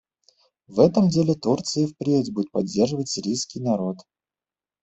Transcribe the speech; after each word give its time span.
В 0.67 0.79
этом 0.79 1.09
деле 1.09 1.35
Турция 1.35 1.83
и 1.83 1.85
впредь 1.85 2.33
будет 2.33 2.49
поддерживать 2.49 3.09
сирийский 3.09 3.59
народ. 3.59 3.97